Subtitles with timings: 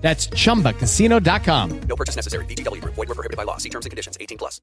[0.00, 1.80] That's chumbacasino.com.
[1.82, 2.44] No purchase necessary.
[2.46, 2.94] VGW Group.
[2.94, 3.58] Void were prohibited by law.
[3.58, 4.16] See terms and conditions.
[4.20, 4.60] 18 plus.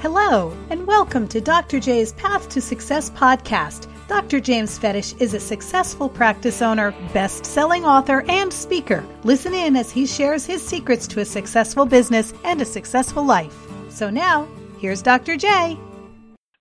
[0.00, 1.78] Hello, and welcome to Dr.
[1.78, 3.86] J's Path to Success podcast.
[4.08, 4.40] Dr.
[4.40, 9.04] James Fedich is a successful practice owner, best selling author, and speaker.
[9.22, 13.56] Listen in as he shares his secrets to a successful business and a successful life.
[13.90, 15.36] So now, here's Dr.
[15.36, 15.78] J.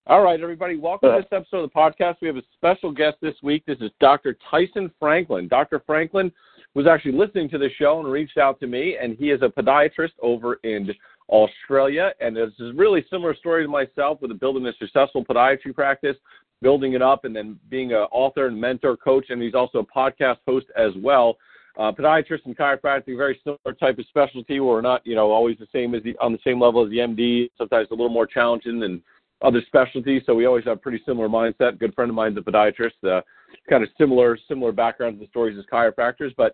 [0.08, 2.16] All right, everybody, welcome to this episode of the podcast.
[2.22, 3.64] We have a special guest this week.
[3.68, 4.36] This is Dr.
[4.50, 5.48] Tyson Franklin.
[5.48, 5.84] Dr.
[5.86, 6.32] Franklin
[6.74, 9.48] was actually listening to the show and reached out to me, and he is a
[9.48, 10.90] podiatrist over in
[11.30, 12.14] Australia.
[12.20, 16.18] And it's a really similar story to myself with building a successful podiatry practice,
[16.64, 19.28] building it up, and then being an author and mentor coach.
[19.30, 21.38] And he's also a podcast host as well.
[21.78, 24.60] Uh, podiatrist and chiropractic, very similar type of specialty.
[24.60, 26.90] Where we're not, you know, always the same as the on the same level as
[26.90, 27.52] the MD.
[27.56, 29.04] Sometimes a little more challenging than
[29.42, 30.24] other specialties.
[30.26, 31.80] So we always have pretty similar mindset.
[31.80, 33.04] Good friend of mine's a podiatrist.
[33.04, 33.22] Uh,
[33.70, 36.34] kind of similar similar backgrounds and stories as chiropractors.
[36.38, 36.54] But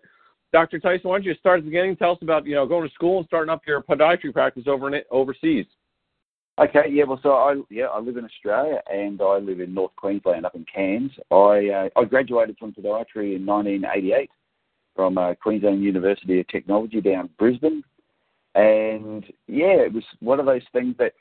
[0.52, 0.78] Dr.
[0.78, 1.96] Tyson, why don't you start at the beginning?
[1.96, 4.94] Tell us about you know going to school and starting up your podiatry practice over
[4.94, 5.66] in overseas.
[6.58, 9.94] Okay, yeah, well, so I yeah I live in Australia and I live in North
[9.96, 11.12] Queensland up in Cairns.
[11.30, 14.30] I uh, I graduated from podiatry in 1988
[14.96, 17.84] from uh, Queensland University of Technology down Brisbane,
[18.56, 21.12] and yeah, it was one of those things that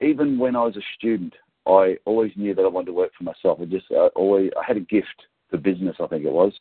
[0.00, 1.34] even when I was a student,
[1.66, 3.58] I always knew that I wanted to work for myself.
[3.60, 6.52] I just I always I had a gift for business, I think it was.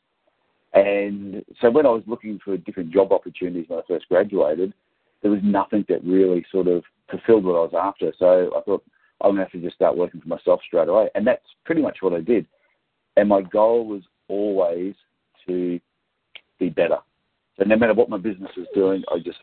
[0.74, 4.74] And so when I was looking for different job opportunities when I first graduated,
[5.22, 8.14] there was nothing that really sort of fulfilled what I was after.
[8.20, 8.84] So I thought
[9.22, 11.98] I'm gonna have to just start working for myself straight away, and that's pretty much
[12.02, 12.46] what I did.
[13.18, 14.94] And my goal was always
[15.48, 15.80] to
[16.60, 17.00] be better.
[17.58, 19.40] So no matter what my business was doing, I just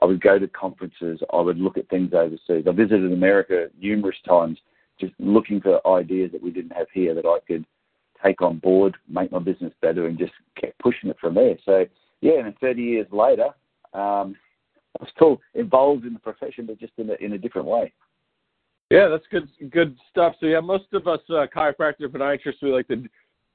[0.00, 1.20] I would go to conferences.
[1.32, 2.66] I would look at things overseas.
[2.68, 4.58] I visited America numerous times,
[5.00, 7.64] just looking for ideas that we didn't have here that I could
[8.24, 11.56] take on board, make my business better, and just kept pushing it from there.
[11.64, 11.86] So
[12.20, 13.48] yeah, and 30 years later,
[13.94, 14.36] um,
[15.00, 17.92] I'm still involved in the profession, but just in a, in a different way.
[18.90, 20.34] Yeah, that's good good stuff.
[20.40, 23.04] So yeah, most of us uh, chiropractors, podiatrists, we like to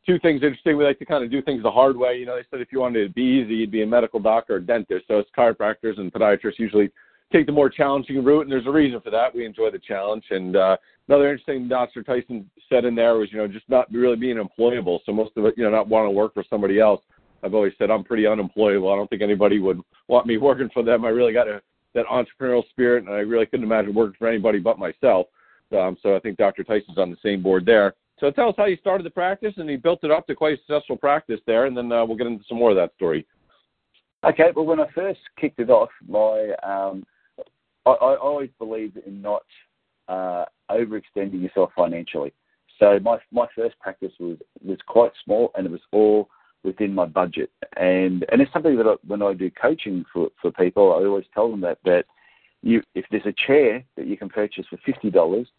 [0.06, 0.78] two things interesting.
[0.78, 2.18] We like to kind of do things the hard way.
[2.18, 4.56] You know, they said if you wanted to be easy, you'd be a medical doctor
[4.56, 5.06] or dentist.
[5.08, 6.92] So it's chiropractors and podiatrists usually
[7.32, 9.34] take the more challenging route, and there's a reason for that.
[9.34, 10.26] We enjoy the challenge.
[10.30, 10.78] And uh,
[11.08, 12.04] another interesting Dr.
[12.04, 15.00] Tyson said in there was, you know, just not really being employable.
[15.06, 17.02] So most of it, you know, not wanting to work for somebody else.
[17.44, 18.92] I've always said I'm pretty unemployable.
[18.92, 21.06] I don't think anybody would want me working for them.
[21.06, 21.62] I really got a,
[21.96, 25.28] that entrepreneurial spirit, and I really couldn't imagine working for anybody but myself.
[25.78, 26.64] Um, so I think Dr.
[26.64, 27.96] Tyson's on the same board there.
[28.24, 30.54] So tell us how you started the practice and you built it up to quite
[30.54, 33.28] a successful practice there, and then uh, we'll get into some more of that story.
[34.24, 37.04] Okay, well, when I first kicked it off, my um,
[37.86, 39.44] I, I always believed in not
[40.08, 42.32] uh, overextending yourself financially.
[42.80, 46.30] So my my first practice was was quite small, and it was all
[46.64, 47.52] within my budget.
[47.76, 51.26] And and it's something that I, when I do coaching for for people, I always
[51.34, 52.06] tell them that that
[52.62, 55.50] you if there's a chair that you can purchase for fifty dollars,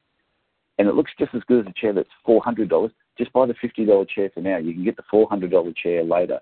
[0.78, 2.92] and it looks just as good as a chair that's four hundred dollars.
[3.16, 4.58] Just buy the fifty dollar chair for now.
[4.58, 6.40] You can get the four hundred dollar chair later.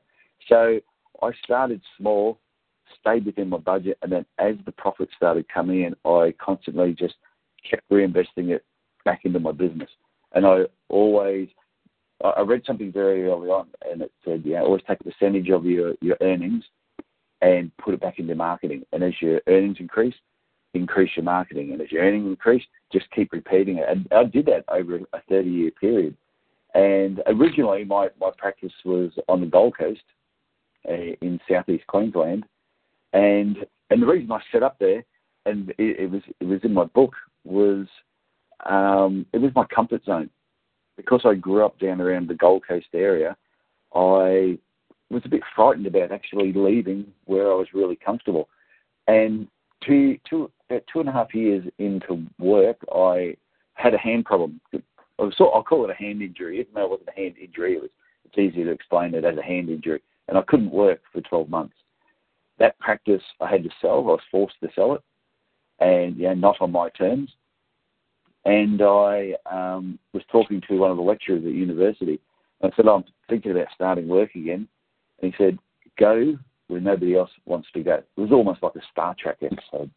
[0.49, 0.81] So
[1.23, 2.39] I started small,
[3.01, 7.15] stayed within my budget, and then as the profits started coming in, I constantly just
[7.69, 8.65] kept reinvesting it
[9.05, 9.91] back into my business.
[10.35, 11.49] And I always,
[12.25, 15.65] I read something very early on, and it said, yeah, always take a percentage of
[15.65, 16.65] your your earnings
[17.43, 18.85] and put it back into marketing.
[18.93, 20.15] And as your earnings increase,
[20.75, 21.73] increase your marketing.
[21.73, 22.63] And as your earnings increase,
[22.93, 23.89] just keep repeating it.
[23.89, 26.17] And I did that over a 30 year period.
[26.75, 30.03] And originally, my, my practice was on the Gold Coast
[30.89, 32.45] uh, in southeast Queensland.
[33.13, 33.59] And
[33.91, 35.05] and the reason I set up there,
[35.45, 37.13] and it, it was it was in my book,
[37.45, 37.87] was
[38.65, 40.31] um, it was my comfort zone.
[40.97, 43.37] Because I grew up down around the Gold Coast area,
[43.95, 44.59] I
[45.11, 48.49] was a bit frightened about actually leaving where I was really comfortable.
[49.09, 49.49] And
[49.87, 53.37] two, two, about two and a half years into work, I
[53.75, 54.61] had a hand problem.
[55.37, 57.75] So I'll call it a hand injury, even though it wasn't a hand injury.
[57.75, 57.91] It was,
[58.25, 60.03] it's easier to explain it as a hand injury.
[60.29, 61.75] And I couldn't work for 12 months.
[62.59, 63.99] That practice I had to sell.
[63.99, 65.03] I was forced to sell it,
[65.81, 67.31] and yeah, not on my terms.
[68.45, 72.21] And I um, was talking to one of the lecturers at university.
[72.63, 74.69] I said, oh, I'm thinking about starting work again.
[75.21, 75.59] And he said,
[75.99, 76.37] go
[76.69, 77.95] where nobody else wants to go.
[77.95, 79.91] It was almost like a Star Trek episode.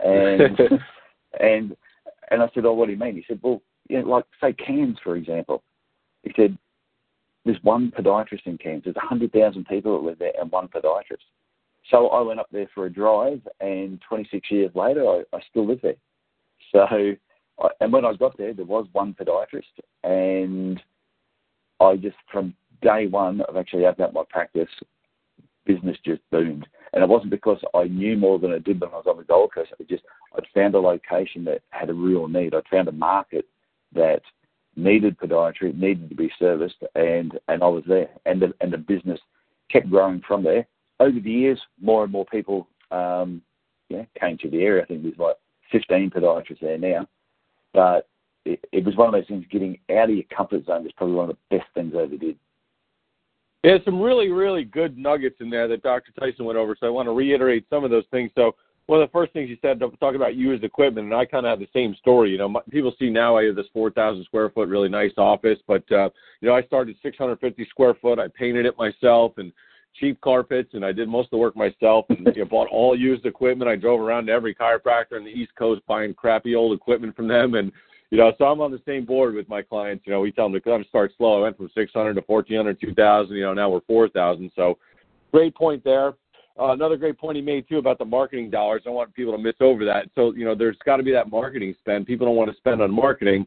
[0.00, 0.58] And
[1.40, 1.76] and
[2.30, 3.14] and I said, oh, what do you mean?
[3.14, 5.62] He said, well, you know, like say Cairns, for example.
[6.22, 6.58] He said,
[7.44, 8.82] there's one podiatrist in Cairns.
[8.84, 11.22] There's 100,000 people that live there and one podiatrist.
[11.90, 15.66] So I went up there for a drive, and 26 years later, I, I still
[15.66, 15.94] live there.
[16.72, 19.62] So, I, and when I got there, there was one podiatrist,
[20.02, 20.82] and
[21.80, 24.68] I just from day one of actually opening up my practice,
[25.64, 26.66] business just boomed.
[26.96, 29.24] And it wasn't because I knew more than I did when I was on the
[29.24, 29.70] Gold Coast.
[29.78, 30.04] It just
[30.34, 32.54] I'd found a location that had a real need.
[32.54, 33.44] I'd found a market
[33.94, 34.22] that
[34.76, 38.08] needed podiatry, needed to be serviced, and and I was there.
[38.24, 39.20] And the and the business
[39.70, 40.66] kept growing from there.
[40.98, 43.42] Over the years, more and more people um,
[43.90, 44.82] yeah, came to the area.
[44.82, 45.36] I think there's like
[45.72, 47.06] 15 podiatrists there now.
[47.74, 48.08] But
[48.46, 49.44] it, it was one of those things.
[49.50, 52.16] Getting out of your comfort zone is probably one of the best things I ever
[52.16, 52.38] did.
[53.66, 56.12] There's some really, really good nuggets in there that Dr.
[56.20, 56.76] Tyson went over.
[56.78, 58.30] So I want to reiterate some of those things.
[58.36, 58.54] So
[58.86, 61.50] one of the first things you said, talk about used equipment, and I kind of
[61.50, 62.30] have the same story.
[62.30, 65.58] You know, my, people see now I have this 4,000 square foot, really nice office,
[65.66, 66.10] but uh,
[66.40, 68.20] you know, I started 650 square foot.
[68.20, 69.52] I painted it myself and
[69.98, 72.06] cheap carpets, and I did most of the work myself.
[72.10, 73.68] And you know, bought all used equipment.
[73.68, 77.26] I drove around to every chiropractor in the East Coast buying crappy old equipment from
[77.26, 77.72] them, and
[78.10, 80.06] you know, so I'm on the same board with my clients.
[80.06, 81.38] You know, we tell them to come start slow.
[81.38, 83.34] I went from 600 to 1400, 2000.
[83.34, 84.50] You know, now we're 4000.
[84.54, 84.78] So,
[85.32, 86.14] great point there.
[86.58, 88.82] Uh, another great point he made too about the marketing dollars.
[88.86, 90.08] I want people to miss over that.
[90.14, 92.06] So, you know, there's got to be that marketing spend.
[92.06, 93.46] People don't want to spend on marketing.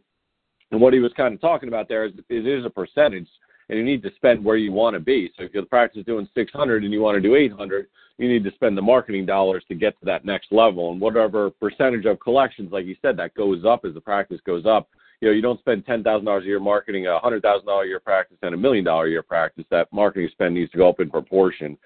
[0.72, 3.28] And what he was kind of talking about there is it is a percentage
[3.70, 5.32] and you need to spend where you want to be.
[5.38, 7.88] So if your practice is doing 600 and you want to do 800,
[8.18, 10.92] you need to spend the marketing dollars to get to that next level.
[10.92, 14.66] And whatever percentage of collections, like you said, that goes up as the practice goes
[14.66, 14.90] up.
[15.22, 17.84] You know, you don't spend ten thousand dollars a year marketing a hundred thousand dollar
[17.84, 19.66] a year practice and a million dollar a year practice.
[19.70, 21.78] That marketing spend needs to go up in proportion.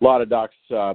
[0.00, 0.94] A lot of docs uh,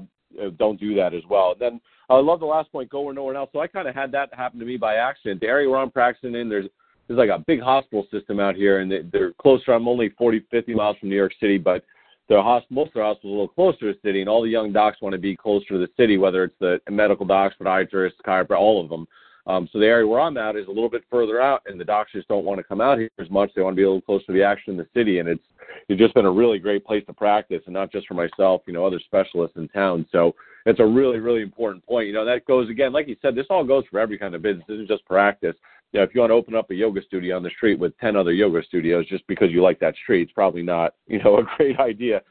[0.57, 1.53] don't do that as well.
[1.53, 3.49] And then I love the last point, go where no one else.
[3.53, 5.41] So I kind of had that happen to me by accident.
[5.41, 6.67] The area where I'm practicing in, there's
[7.09, 9.73] there's like a big hospital system out here, and they're closer.
[9.73, 11.83] I'm only 40, 50 miles from New York City, but
[12.29, 14.43] the hospital, most of their hospitals are a little closer to the city, and all
[14.43, 17.55] the young docs want to be closer to the city, whether it's the medical docs,
[17.59, 19.07] podiatrists, chiropractors, all of them.
[19.47, 21.85] Um, so the area where I'm at is a little bit further out, and the
[21.85, 23.49] docs just don't want to come out here as much.
[23.55, 25.43] They want to be a little closer to the action in the city, and it's
[25.87, 28.73] it's just been a really great place to practice, and not just for myself, you
[28.73, 30.05] know, other specialists in town.
[30.11, 30.35] So
[30.67, 32.07] it's a really, really important point.
[32.07, 34.43] You know, that goes again, like you said, this all goes for every kind of
[34.43, 34.65] business.
[34.67, 35.55] This is just practice
[35.91, 37.97] you know, if you want to open up a yoga studio on the street with
[37.97, 41.37] 10 other yoga studios just because you like that street, it's probably not, you know,
[41.37, 42.21] a great idea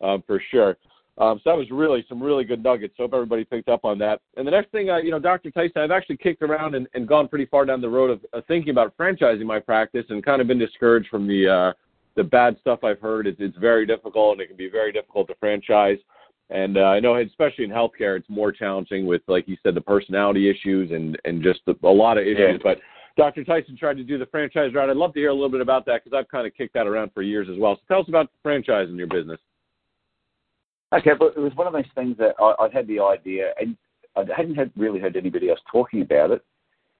[0.00, 0.76] um, for sure.
[1.16, 2.94] Um, so that was really some really good nuggets.
[2.98, 4.20] Hope everybody picked up on that.
[4.36, 5.52] And the next thing, uh, you know, Dr.
[5.52, 8.44] Tyson, I've actually kicked around and, and gone pretty far down the road of, of
[8.46, 11.72] thinking about franchising my practice and kind of been discouraged from the uh,
[12.16, 13.26] the bad stuff I've heard.
[13.26, 15.98] It's, it's very difficult and it can be very difficult to franchise.
[16.50, 19.80] And uh, I know, especially in healthcare, it's more challenging with, like you said, the
[19.80, 22.38] personality issues and and just the, a lot of issues.
[22.38, 22.58] Yeah.
[22.62, 22.78] But
[23.16, 23.44] Dr.
[23.44, 24.90] Tyson tried to do the franchise route.
[24.90, 26.86] I'd love to hear a little bit about that because I've kind of kicked that
[26.86, 27.76] around for years as well.
[27.76, 29.38] So tell us about the franchise in your business.
[30.92, 33.76] Okay, but it was one of those things that I, I had the idea, and
[34.16, 36.44] I hadn't had, really heard anybody else talking about it.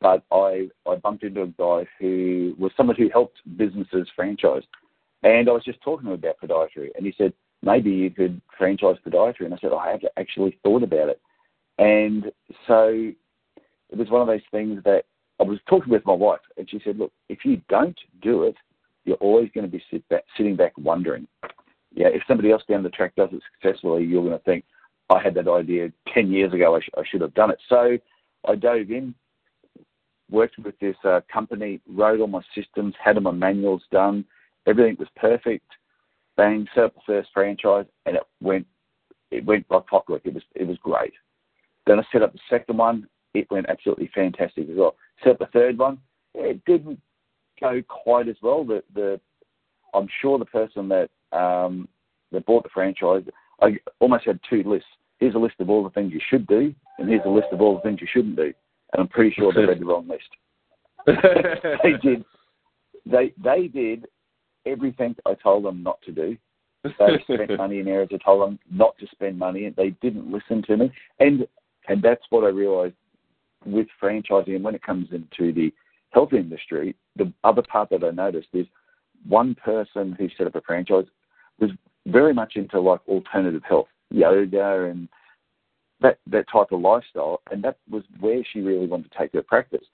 [0.01, 4.63] But I, I bumped into a guy who was someone who helped businesses franchise,
[5.23, 7.33] and I was just talking to him about podiatry, and he said
[7.63, 11.21] maybe you could franchise podiatry, and I said I have actually thought about it,
[11.79, 12.31] and
[12.67, 13.13] so
[13.91, 15.05] it was one of those things that
[15.41, 18.56] I was talking with my wife, and she said, "Look, if you don't do it,
[19.05, 21.26] you're always going to be sit back, sitting back wondering.
[21.93, 24.64] Yeah, if somebody else down the track does it successfully, you're going to think,
[25.10, 26.76] I had that idea ten years ago.
[26.76, 27.58] I, sh- I should have done it.
[27.69, 27.98] So
[28.46, 29.14] I dove in,
[30.31, 34.24] worked with this uh, company, wrote all my systems, had all my manuals done.
[34.67, 35.67] Everything was perfect.
[36.36, 38.67] Bang, set up the first franchise, and it went
[39.31, 40.22] it went like clockwork.
[40.24, 41.12] It was it was great.
[41.86, 43.06] Then I set up the second one.
[43.34, 45.98] It went absolutely fantastic as well set the third one.
[46.34, 47.00] It didn't
[47.60, 48.64] go quite as well.
[48.64, 49.20] The, the
[49.94, 51.88] I'm sure the person that um,
[52.32, 53.22] that bought the franchise,
[53.60, 54.88] I almost had two lists.
[55.19, 57.60] Here's a list of all the things you should do, and here's a list of
[57.60, 58.53] all the things you shouldn't do.
[58.93, 60.29] And I'm pretty sure they read the wrong list.
[61.82, 62.24] they did.
[63.06, 64.06] They they did
[64.67, 66.36] everything I told them not to do.
[66.82, 70.31] They spent money in areas I told them not to spend money, and they didn't
[70.31, 70.93] listen to me.
[71.20, 71.46] And
[71.88, 72.94] and that's what I realised
[73.67, 75.73] with franchising and when it comes into the
[76.11, 78.67] health industry, the other part that I noticed is
[79.27, 81.06] one person who set up a franchise
[81.59, 81.71] was
[82.06, 85.09] very much into like alternative health, yoga and
[86.01, 89.43] that that type of lifestyle, and that was where she really wanted to take her
[89.43, 89.87] practice.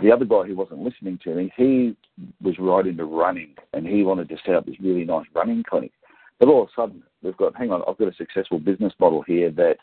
[0.00, 1.96] the other guy who wasn't listening to me, he
[2.40, 5.92] was right into running, and he wanted to set up this really nice running clinic.
[6.38, 9.22] But all of a sudden, we've got, hang on, I've got a successful business model
[9.22, 9.78] here that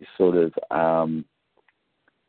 [0.00, 1.24] is sort of um,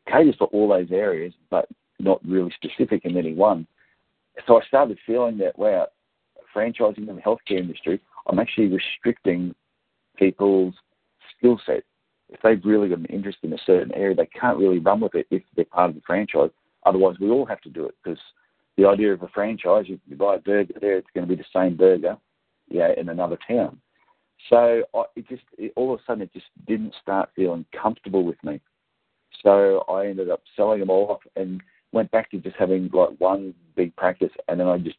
[0.06, 1.68] caters for all those areas, but
[1.98, 3.66] not really specific in any one.
[4.46, 5.88] So I started feeling that, wow,
[6.54, 9.54] franchising in the healthcare industry, I'm actually restricting
[10.16, 10.74] people's
[11.36, 11.82] skill set.
[12.30, 15.14] If they've really got an interest in a certain area, they can't really run with
[15.14, 16.50] it if they're part of the franchise.
[16.84, 18.18] Otherwise, we all have to do it because
[18.76, 21.40] the idea of a franchise, you, you buy a burger there, it's going to be
[21.40, 22.16] the same burger,
[22.68, 23.78] yeah, in another town.
[24.50, 28.24] So I, it just it, all of a sudden it just didn't start feeling comfortable
[28.24, 28.60] with me.
[29.42, 31.62] So I ended up selling them all off and
[31.92, 34.96] went back to just having like one big practice, and then I just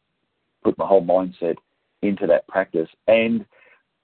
[0.64, 1.56] put my whole mindset
[2.02, 2.88] into that practice.
[3.06, 3.44] And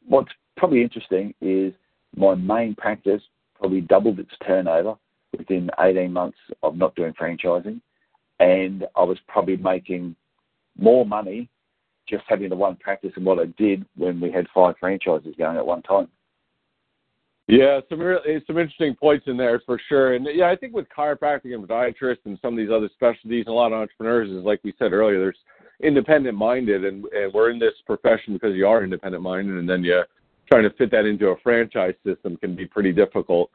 [0.07, 1.73] what's probably interesting is
[2.17, 3.23] my main practice
[3.59, 4.95] probably doubled its turnover
[5.37, 7.81] within 18 months of not doing franchising,
[8.41, 10.17] and I was probably making
[10.79, 11.49] more money
[12.09, 15.57] just having the one practice and what I did when we had five franchises going
[15.57, 16.09] at one time.
[17.49, 20.15] Yeah, some really, some interesting points in there for sure.
[20.15, 23.53] And yeah, I think with chiropractic and podiatrists and some of these other specialties, a
[23.53, 25.39] lot of entrepreneurs is like we said earlier, there's
[25.83, 29.83] independent minded, and, and we're in this profession because you are independent minded, and then
[29.83, 30.03] you
[30.51, 33.51] trying to fit that into a franchise system can be pretty difficult.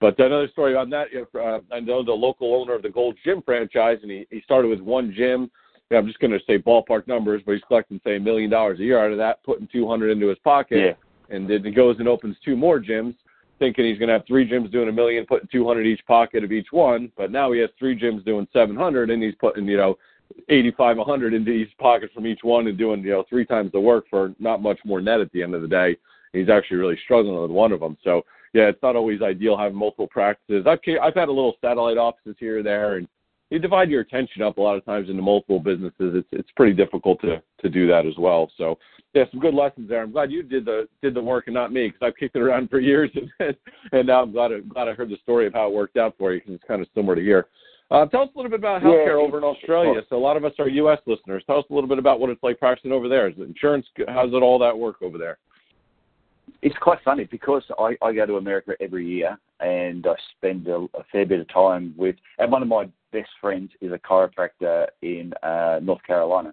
[0.00, 3.42] But another story on that, uh, I know the local owner of the Gold Gym
[3.42, 5.50] franchise, and he, he started with one gym.
[5.90, 8.80] Yeah, I'm just going to say ballpark numbers, but he's collecting say a million dollars
[8.80, 11.34] a year out of that, putting 200 into his pocket, yeah.
[11.34, 13.14] and then he goes and opens two more gyms,
[13.58, 16.52] thinking he's going to have three gyms doing a million, putting 200 each pocket of
[16.52, 17.10] each one.
[17.16, 19.98] But now he has three gyms doing 700, and he's putting you know
[20.48, 23.80] 85, 100 into each pocket from each one, and doing you know three times the
[23.80, 25.96] work for not much more net at the end of the day.
[26.32, 27.96] He's actually really struggling with one of them.
[28.02, 30.64] So yeah, it's not always ideal having multiple practices.
[30.66, 33.08] I've I've had a little satellite offices here or there, and
[33.54, 36.12] you divide your attention up a lot of times into multiple businesses.
[36.16, 38.50] It's it's pretty difficult to to do that as well.
[38.58, 38.78] So
[39.14, 40.02] yeah, some good lessons there.
[40.02, 42.42] I'm glad you did the did the work and not me because I've kicked it
[42.42, 43.56] around for years, and,
[43.92, 46.16] and now I'm glad I, glad I heard the story of how it worked out
[46.18, 47.46] for you because it's kind of similar to here.
[47.92, 50.00] Uh, tell us a little bit about healthcare yeah, over in Australia.
[50.10, 50.98] So a lot of us are U.S.
[51.06, 51.44] listeners.
[51.46, 53.28] Tell us a little bit about what it's like practicing over there.
[53.28, 53.86] Is it insurance?
[54.08, 55.38] How's it all that work over there?
[56.62, 60.86] it's quite funny because I, I go to America every year and I spend a,
[60.94, 64.88] a, fair bit of time with, and one of my best friend is a chiropractor
[65.00, 66.52] in uh, North Carolina.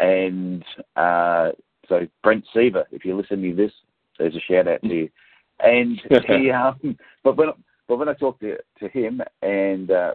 [0.00, 0.64] And
[0.96, 1.50] uh,
[1.88, 3.70] so Brent Seaver, if you listen to this,
[4.18, 5.10] there's a shout out to you.
[5.60, 7.48] And he, um, but when
[7.86, 10.14] but when I talked to to him and uh,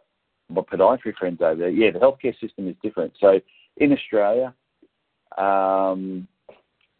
[0.50, 3.14] my podiatry friends over there, yeah, the healthcare system is different.
[3.22, 3.40] So
[3.78, 4.54] in Australia,
[5.38, 6.28] um,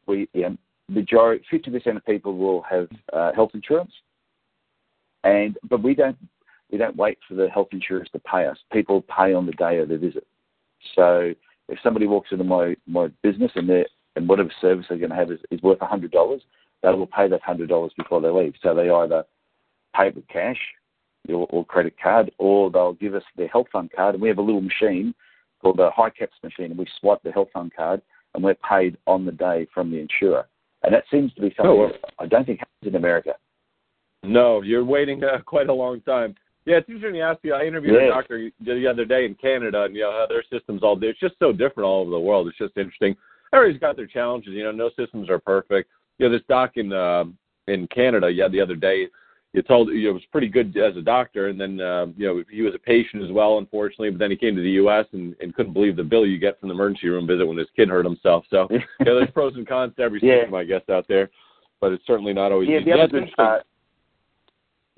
[0.06, 0.50] we yeah,
[0.88, 3.92] majority, 50% of people will have uh, health insurance,
[5.24, 6.18] and but we don't
[6.72, 8.58] we don't wait for the health insurers to pay us.
[8.72, 10.26] People pay on the day of the visit.
[10.96, 11.34] So
[11.68, 13.86] if somebody walks into my my business and they
[14.16, 16.42] and whatever service they're going to have is, is worth hundred dollars,
[16.84, 18.54] they will pay that hundred dollars before they leave.
[18.62, 19.24] So they either
[19.96, 20.58] pay with cash
[21.28, 24.38] or, or credit card, or they'll give us their health fund card, and we have
[24.38, 25.14] a little machine
[25.62, 28.02] called the HICAPS machine, and we swipe the health fund card,
[28.34, 30.48] and we're paid on the day from the insurer.
[30.84, 31.92] And that seems to be something oh, well.
[32.20, 33.34] I don't think happens in America.
[34.24, 36.36] No, you're waiting uh, quite a long time.
[36.70, 37.56] Yeah, it's interesting you ask you.
[37.56, 38.10] I interviewed yeah.
[38.10, 41.00] a doctor the other day in Canada, and you know how their systems all.
[41.02, 42.48] It's just so different all over the world.
[42.48, 43.16] It's just interesting.
[43.52, 44.54] Everybody's got their challenges.
[44.54, 45.90] You know, no systems are perfect.
[46.20, 47.24] You know, this doc in uh,
[47.68, 49.08] in Canada, yeah, the other day,
[49.54, 52.28] you told you know, it was pretty good as a doctor, and then uh, you
[52.28, 54.12] know he was a patient as well, unfortunately.
[54.12, 55.08] But then he came to the U.S.
[55.12, 57.68] and, and couldn't believe the bill you get from the emergency room visit when his
[57.76, 58.46] kid hurt himself.
[58.52, 60.42] So yeah, there's pros and cons to every yeah.
[60.42, 61.32] system, I guess, out there.
[61.82, 62.70] But it's certainly not always.
[62.70, 62.92] Yeah, easy.
[62.92, 63.66] the other good part.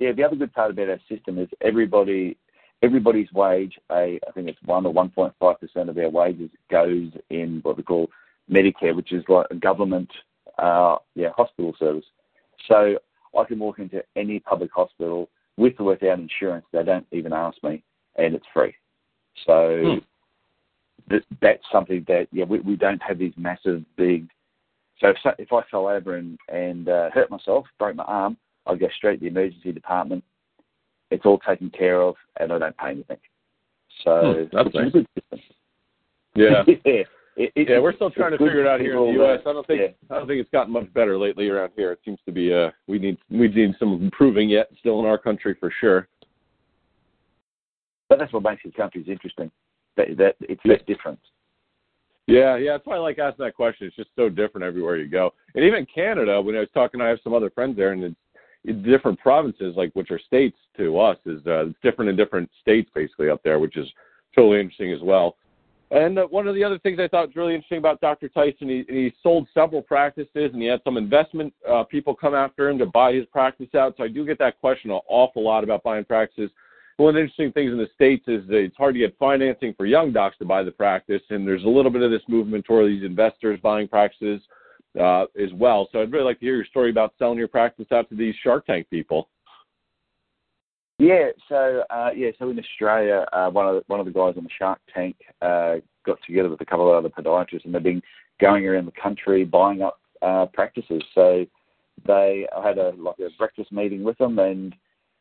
[0.02, 2.36] Yeah, the other good part about our system is everybody,
[2.82, 7.60] everybody's wage, a, I think it's one or 1.5 percent of their wages goes in
[7.62, 8.10] what we call
[8.52, 10.10] Medicare, which is like a government,
[10.58, 12.06] uh, yeah, hospital service.
[12.68, 12.98] So
[13.38, 16.66] I can walk into any public hospital with or without insurance.
[16.74, 17.84] They don't even ask me,
[18.16, 18.74] and it's free.
[19.46, 21.12] So hmm.
[21.12, 24.30] th- that's something that yeah we, we don't have these massive big.
[25.00, 28.76] So if, if I fell over and and uh, hurt myself, broke my arm, I
[28.76, 30.24] go straight to the emergency department.
[31.10, 33.18] It's all taken care of, and I don't pay anything.
[34.04, 35.42] So hmm, that's nice.
[36.36, 36.64] Yeah.
[36.86, 37.04] yeah.
[37.38, 39.40] It, it, yeah, we're still trying to figure it out here in the U.S.
[39.46, 40.16] I don't think yeah.
[40.16, 41.94] I don't think it's gotten much better lately around here.
[41.94, 45.18] It seems to be uh we need we need some improving yet still in our
[45.18, 46.10] country for sure.
[48.10, 49.50] But that's what makes these countries interesting.
[49.96, 50.74] That that it's yeah.
[50.74, 51.20] that different.
[52.28, 53.88] Yeah, yeah, that's why I like asking that question.
[53.88, 55.34] It's just so different everywhere you go.
[55.56, 58.16] And even Canada, when I was talking, I have some other friends there, and
[58.66, 63.30] different provinces, like which are states to us, is uh, different in different states basically
[63.30, 63.88] up there, which is
[64.36, 65.36] totally interesting as well.
[65.92, 68.30] And uh, one of the other things I thought was really interesting about Dr.
[68.30, 72.70] Tyson, he, he sold several practices and he had some investment uh, people come after
[72.70, 73.96] him to buy his practice out.
[73.98, 76.50] So I do get that question an awful lot about buying practices.
[76.96, 79.74] One of the interesting things in the States is that it's hard to get financing
[79.76, 81.22] for young docs to buy the practice.
[81.30, 84.42] And there's a little bit of this movement toward these investors buying practices
[84.96, 85.88] as well.
[85.92, 88.36] So I'd really like to hear your story about selling your practice out to these
[88.44, 89.30] Shark Tank people.
[91.00, 94.36] Yeah, so uh, yeah, so in Australia, uh, one of the, one of the guys
[94.38, 97.82] on the Shark Tank uh, got together with a couple of other podiatrists, and they've
[97.82, 98.04] been
[98.40, 101.02] going around the country buying up uh, practices.
[101.16, 101.46] So
[102.06, 104.76] they, I had a like a breakfast meeting with them, and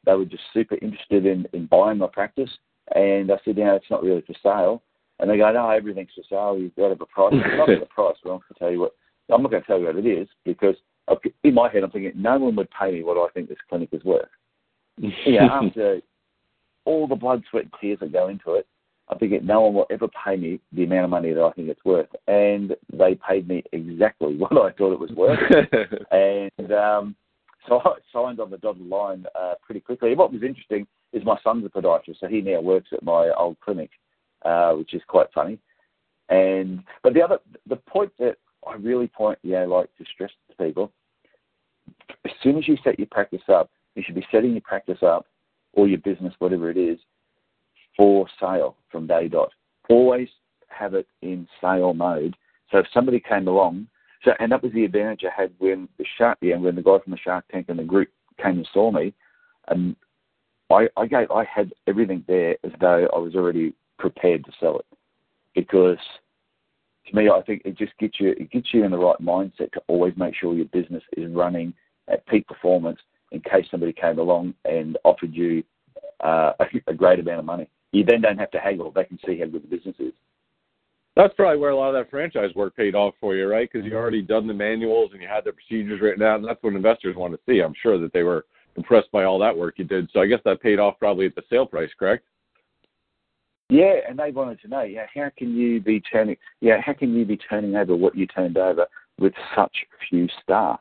[0.04, 2.50] they were just super interested in in buying my practice.
[2.94, 4.82] And I said, you know, it's not really for sale.
[5.18, 6.58] And they go, no, everything's for sale.
[6.58, 7.34] You've got to have a price.
[7.56, 8.16] Not for the price.
[8.24, 8.92] Well, to tell you what.
[9.32, 10.76] I'm not going to tell you what it is because
[11.42, 13.90] in my head I'm thinking no one would pay me what I think this clinic
[13.92, 14.28] is worth
[15.26, 16.00] yeah, after
[16.84, 18.66] all the blood, sweat, and tears that go into it,
[19.08, 21.68] I think no one will ever pay me the amount of money that I think
[21.68, 22.08] it's worth.
[22.28, 25.38] And they paid me exactly what I thought it was worth.
[26.12, 27.16] and um,
[27.68, 30.10] so I signed on the dotted line uh, pretty quickly.
[30.10, 33.30] And What was interesting is my son's a podiatrist, so he now works at my
[33.37, 33.90] old clinic,
[34.44, 35.58] uh, which is quite funny.
[36.28, 38.37] And but the other the point that
[38.67, 40.93] I really point, you know, like to stress to people,
[42.25, 45.26] as soon as you set your practice up, you should be setting your practice up
[45.73, 46.99] or your business, whatever it is,
[47.97, 49.50] for sale from day dot.
[49.88, 50.29] Always
[50.69, 52.37] have it in sale mode.
[52.71, 53.88] So if somebody came along,
[54.25, 56.99] so and that was the advantage I had when the shark, yeah, when the guy
[57.02, 58.09] from the Shark Tank and the group
[58.40, 59.12] came and saw me,
[59.69, 59.97] and
[60.71, 64.79] I, I gave, I had everything there as though I was already prepared to sell
[64.79, 64.87] it,
[65.55, 65.99] because
[67.07, 69.73] to me, I think it just gets you, it gets you in the right mindset
[69.73, 71.73] to always make sure your business is running
[72.09, 72.99] at peak performance
[73.33, 75.62] in case somebody came along and offered you
[76.23, 77.69] uh, a, a great amount of money.
[77.92, 78.90] You then don't have to haggle.
[78.90, 80.12] They can see how good the business is.
[81.16, 83.69] That's probably where a lot of that franchise work paid off for you, right?
[83.71, 86.62] Because you already done the manuals and you had the procedures written out, and that's
[86.62, 87.61] what investors want to see.
[87.61, 90.09] I'm sure that they were impressed by all that work you did.
[90.12, 92.24] So I guess that paid off probably at the sale price, correct?
[93.70, 97.14] Yeah, and they wanted to know, yeah, how can you be turning, yeah, how can
[97.14, 98.87] you be turning over what you turned over
[99.18, 99.72] with such
[100.09, 100.80] few staff?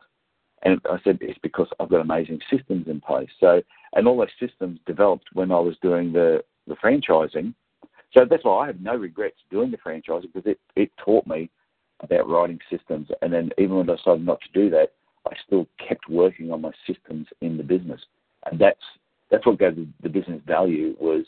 [0.63, 3.29] And I said, it's because I've got amazing systems in place.
[3.39, 3.61] So,
[3.93, 7.53] and all those systems developed when I was doing the, the franchising.
[8.17, 11.49] So that's why I have no regrets doing the franchising because it, it taught me
[11.99, 13.07] about writing systems.
[13.21, 14.93] And then even when I decided not to do that,
[15.27, 18.01] I still kept working on my systems in the business.
[18.49, 18.81] And that's,
[19.29, 21.25] that's what gave the, the business value was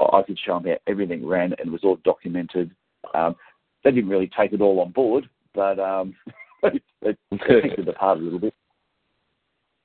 [0.00, 2.70] I could show them how everything ran and it was all documented.
[3.14, 3.36] Um,
[3.84, 6.14] they didn't really take it all on board, but um,
[6.62, 8.54] it picked it apart a little bit.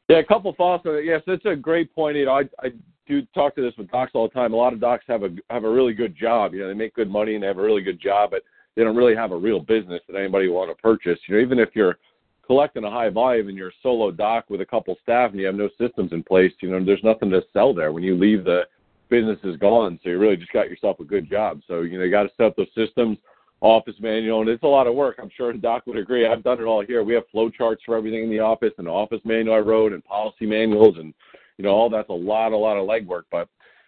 [0.09, 1.05] Yeah, a couple thoughts on it.
[1.05, 2.17] Yes, that's a great point.
[2.17, 2.71] You know, I I
[3.07, 4.53] do talk to this with docs all the time.
[4.53, 6.53] A lot of docs have a have a really good job.
[6.53, 8.43] You know, they make good money and they have a really good job, but
[8.75, 11.19] they don't really have a real business that anybody would want to purchase.
[11.27, 11.97] You know, even if you're
[12.45, 15.45] collecting a high volume and you're a solo doc with a couple staff and you
[15.45, 17.91] have no systems in place, you know, there's nothing to sell there.
[17.91, 18.63] When you leave, the
[19.09, 19.99] business is gone.
[20.03, 21.61] So you really just got yourself a good job.
[21.67, 23.17] So you know, you got to set up those systems
[23.61, 25.17] office manual, and it's a lot of work.
[25.21, 26.27] I'm sure Doc would agree.
[26.27, 27.01] I've done it all here.
[27.01, 30.03] We have flow charts for everything in the office, and office manual I wrote, and
[30.03, 31.13] policy manuals, and
[31.57, 33.23] you know all that's a lot, a lot of legwork.
[33.31, 33.47] But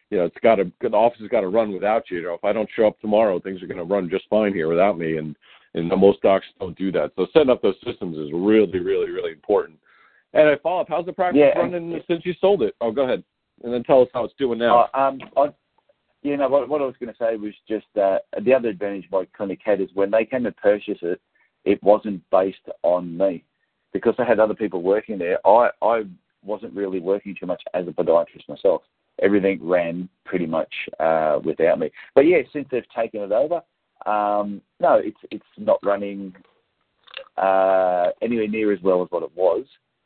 [0.09, 2.17] you know, it's got to the office has got to run without you.
[2.17, 4.53] You know, if I don't show up tomorrow, things are going to run just fine
[4.53, 5.35] here without me, and
[5.73, 7.11] and most docs don't do that.
[7.15, 9.77] So setting up those systems is really, really, really important.
[10.33, 10.87] And I follow up.
[10.89, 12.75] How's the practice yeah, running since you sold it?
[12.79, 13.23] Oh, go ahead,
[13.63, 14.89] and then tell us how it's doing now.
[14.93, 15.47] Uh, um, I,
[16.21, 19.05] you know, what, what I was going to say was just uh, the other advantage
[19.11, 21.21] my clinic had is when they came to purchase it,
[21.65, 23.43] it wasn't based on me
[23.93, 25.39] because I had other people working there.
[25.47, 26.03] I I
[26.43, 28.81] wasn't really working too much as a podiatrist myself.
[29.21, 31.89] Everything ran pretty much uh, without me.
[32.13, 33.61] But yeah, since they've taken it over,
[34.05, 36.35] um, no, it's it's not running
[37.37, 39.65] uh, anywhere near as well as what it was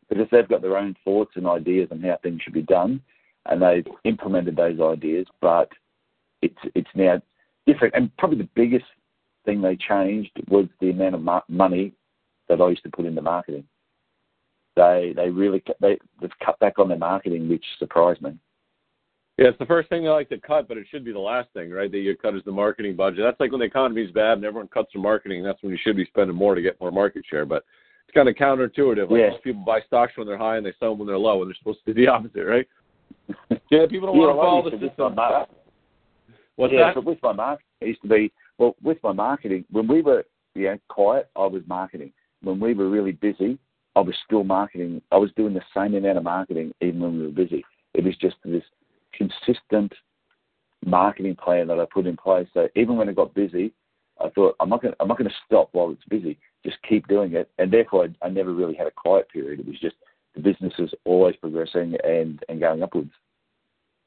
[0.10, 3.02] because they've got their own thoughts and ideas on how things should be done,
[3.50, 5.28] and they've implemented those ideas.
[5.42, 5.70] But
[6.42, 7.22] it's it's now
[7.68, 7.96] different.
[7.96, 8.86] And probably the biggest
[9.46, 11.94] thing they changed was the amount of ma- money
[12.48, 13.66] that I used to put into marketing.
[14.76, 18.38] They they really they they've cut back on their marketing, which surprised me.
[19.38, 21.48] Yeah, it's the first thing they like to cut, but it should be the last
[21.54, 21.90] thing, right?
[21.90, 23.22] That you cut is the marketing budget.
[23.24, 25.44] That's like when the economy's bad and everyone cuts their marketing.
[25.44, 27.46] That's when you should be spending more to get more market share.
[27.46, 27.64] But
[28.06, 29.10] it's kind of counterintuitive.
[29.10, 29.30] Like yeah.
[29.30, 31.50] most people buy stocks when they're high and they sell them when they're low, and
[31.50, 32.68] they're supposed to do the opposite, right?
[33.72, 35.16] yeah, people don't yeah, want to follow the system.
[36.56, 36.96] What's yeah, that?
[36.96, 39.66] but with my marketing, it used to be well with my marketing.
[39.72, 42.12] When we were yeah quiet, I was marketing.
[42.42, 43.58] When we were really busy,
[43.96, 45.02] I was still marketing.
[45.12, 47.64] I was doing the same amount of marketing even when we were busy.
[47.94, 48.64] It was just this
[49.14, 49.94] consistent
[50.86, 52.48] marketing plan that I put in place.
[52.54, 53.74] So even when it got busy,
[54.20, 56.38] I thought I'm not going I'm not going to stop while it's busy.
[56.66, 59.62] Just keep doing it, and therefore I, I never really had a quiet period.
[59.62, 59.96] It was just
[60.36, 63.12] the business is always progressing and and going upwards.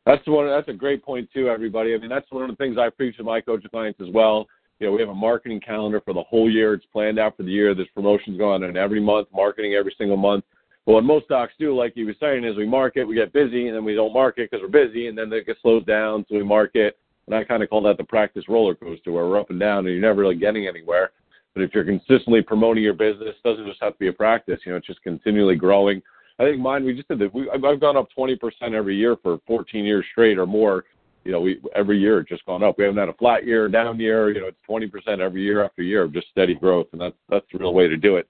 [0.06, 0.46] That's one.
[0.46, 1.94] That's a great point too, everybody.
[1.94, 4.46] I mean, that's one of the things I preach to my coaching clients as well.
[4.80, 6.74] You know, we have a marketing calendar for the whole year.
[6.74, 7.74] It's planned out for the year.
[7.74, 10.44] There's promotions going on every month, marketing every single month.
[10.85, 13.68] But what most docs do, like you were saying, is we market, we get busy,
[13.68, 16.35] and then we don't market because we're busy, and then it gets slowed down, so
[16.35, 16.98] we market.
[17.26, 19.87] And I kind of call that the practice roller coaster, where we're up and down,
[19.87, 21.12] and you're never really getting anywhere.
[21.54, 24.60] But if you're consistently promoting your business, doesn't just have to be a practice.
[24.64, 26.02] You know, it's just continually growing.
[26.38, 27.34] I think mine, we just did that.
[27.34, 28.38] We, I've gone up 20%
[28.72, 30.84] every year for 14 years straight or more.
[31.24, 32.78] You know, we every year it's just gone up.
[32.78, 34.32] We haven't had a flat year, down year.
[34.32, 37.46] You know, it's 20% every year after year of just steady growth, and that's that's
[37.52, 38.28] the real way to do it.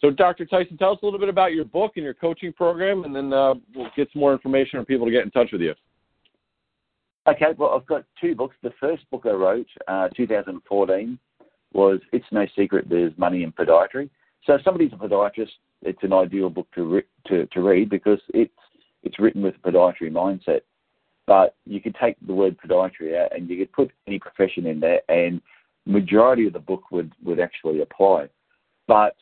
[0.00, 0.46] So, Dr.
[0.46, 3.32] Tyson, tell us a little bit about your book and your coaching program, and then
[3.32, 5.74] uh, we'll get some more information for people to get in touch with you.
[7.28, 8.56] Okay, well, I've got two books.
[8.62, 11.18] The first book I wrote, uh, 2014,
[11.72, 14.10] was It's No Secret There's Money in Podiatry.
[14.44, 15.50] So, if somebody's a podiatrist,
[15.82, 18.52] it's an ideal book to, re- to, to read because it's,
[19.02, 20.60] it's written with a podiatry mindset.
[21.26, 24.80] But you could take the word podiatry out and you could put any profession in
[24.80, 25.40] there, and
[25.86, 28.28] majority of the book would, would actually apply.
[28.86, 29.16] But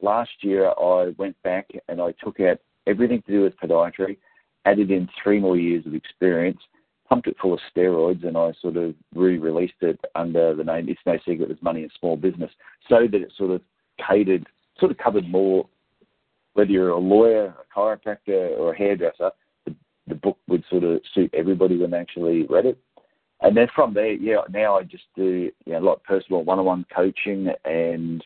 [0.00, 4.16] last year I went back and I took out everything to do with podiatry,
[4.64, 6.60] added in three more years of experience,
[7.12, 10.98] pumped it full of steroids, and I sort of re-released it under the name "It's
[11.04, 12.50] No Secret There's Money in Small Business,"
[12.88, 13.60] so that it sort of
[13.98, 14.46] catered,
[14.80, 15.68] sort of covered more.
[16.54, 19.30] Whether you're a lawyer, a chiropractor, or a hairdresser,
[19.66, 19.74] the,
[20.06, 22.78] the book would sort of suit everybody when they actually read it.
[23.42, 26.44] And then from there, yeah, now I just do you know, a lot of personal
[26.44, 28.24] one-on-one coaching and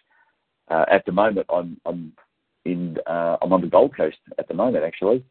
[0.69, 2.13] uh, at the moment, I'm I'm
[2.65, 5.25] in uh, I'm on the Gold Coast at the moment actually,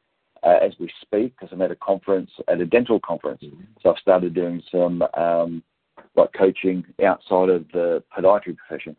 [0.45, 3.41] uh, as we speak, because I'm at a conference at a dental conference.
[3.43, 3.62] Mm-hmm.
[3.81, 5.63] So I've started doing some um,
[6.15, 8.95] like coaching outside of the podiatry profession.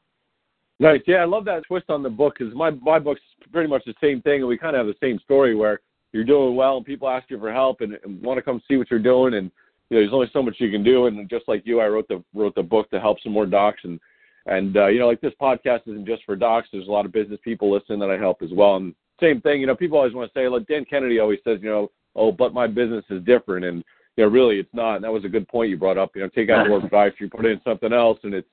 [0.78, 3.82] Nice, yeah, I love that twist on the book because my my book's pretty much
[3.86, 5.80] the same thing, and we kind of have the same story where
[6.12, 8.76] you're doing well and people ask you for help and, and want to come see
[8.76, 9.50] what you're doing, and
[9.88, 12.08] you know there's only so much you can do, and just like you, I wrote
[12.08, 14.00] the wrote the book to help some more docs and
[14.46, 16.68] and uh, you know, like this podcast isn't just for docs.
[16.72, 18.76] There's a lot of business people listening that I help as well.
[18.76, 21.58] And same thing, you know, people always want to say, like Dan Kennedy always says,
[21.62, 23.84] you know, oh, but my business is different, and
[24.16, 24.96] you know, really it's not.
[24.96, 26.12] And that was a good point you brought up.
[26.14, 28.48] You know, take out more advice, you put in something else, and it's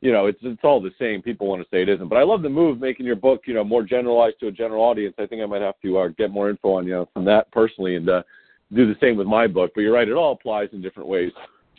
[0.00, 1.22] you know, it's it's all the same.
[1.22, 3.54] People want to say it isn't, but I love the move making your book, you
[3.54, 5.14] know, more generalized to a general audience.
[5.18, 7.50] I think I might have to uh, get more info on you know from that
[7.52, 8.22] personally, and uh,
[8.74, 9.72] do the same with my book.
[9.74, 11.32] But you're right, it all applies in different ways.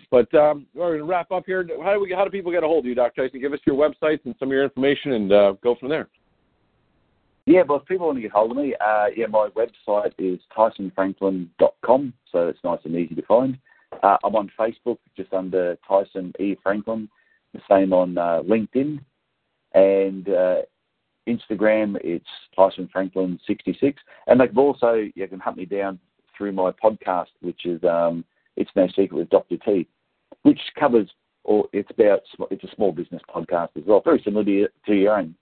[0.10, 1.68] But um, we're going to wrap up here.
[1.84, 2.12] How do we?
[2.14, 3.28] How do people get a hold of you, Dr.
[3.28, 3.42] Tyson?
[3.42, 6.08] Give us your websites and some of your information, and uh, go from there.
[7.46, 10.40] Yeah, well, if people want to get hold of me, uh, yeah, my website is
[10.58, 13.58] tysonfranklin.com, so it's nice and easy to find.
[14.02, 16.56] Uh, I'm on Facebook just under Tyson E.
[16.64, 17.08] Franklin,
[17.54, 19.00] the same on uh, LinkedIn,
[19.74, 20.62] and uh,
[21.28, 24.02] Instagram, it's Tyson Franklin 66.
[24.28, 26.00] And they can also, you can hunt me down
[26.36, 28.26] through my podcast, which is um,
[28.58, 29.58] It's No Secret with Dr.
[29.58, 29.88] T
[30.46, 31.10] which covers,
[31.44, 35.36] or it's about, it's a small business podcast as well, very similar to your own.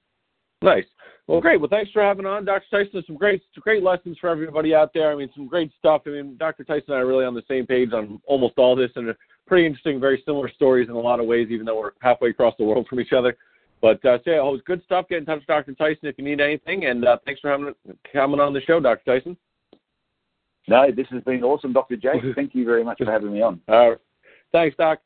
[0.63, 0.85] Nice.
[1.27, 1.59] Well, great.
[1.59, 2.65] Well, thanks for having on, Dr.
[2.71, 3.03] Tyson.
[3.05, 5.11] Some great, great lessons for everybody out there.
[5.11, 6.01] I mean, some great stuff.
[6.05, 6.63] I mean, Dr.
[6.63, 9.13] Tyson and I are really on the same page on almost all this, and
[9.47, 12.55] pretty interesting, very similar stories in a lot of ways, even though we're halfway across
[12.57, 13.37] the world from each other.
[13.81, 15.07] But uh, so yeah, it was good stuff.
[15.09, 15.73] Get in touch with Dr.
[15.73, 17.73] Tyson if you need anything, and uh, thanks for having
[18.11, 19.03] coming on the show, Dr.
[19.05, 19.37] Tyson.
[20.69, 21.97] No, this has been awesome, Dr.
[21.97, 22.09] J.
[22.35, 23.59] Thank you very much for having me on.
[23.67, 23.97] All right.
[24.53, 24.99] Thanks, Doc.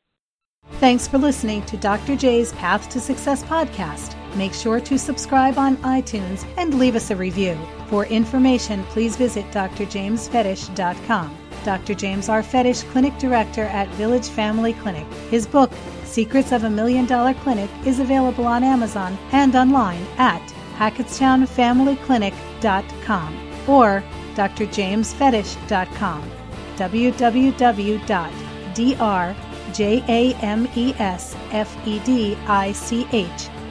[0.74, 2.14] Thanks for listening to Dr.
[2.14, 4.14] J's Path to Success podcast.
[4.38, 7.58] Make sure to subscribe on iTunes and leave us a review.
[7.88, 11.36] For information, please visit drjamesfedich.com.
[11.64, 11.94] Dr.
[11.94, 12.42] James R.
[12.42, 15.04] Fedich, Clinic Director at Village Family Clinic.
[15.28, 15.72] His book,
[16.04, 24.04] Secrets of a Million Dollar Clinic, is available on Amazon and online at hackettstownfamilyclinic.com or
[24.36, 26.30] drjamesfedich.com.
[26.76, 28.48] www.dr